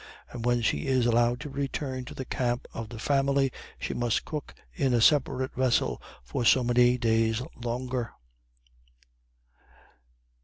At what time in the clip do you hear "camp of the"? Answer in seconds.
2.25-2.97